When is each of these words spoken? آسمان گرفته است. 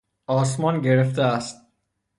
آسمان 0.27 0.81
گرفته 0.81 1.23
است. 1.25 1.61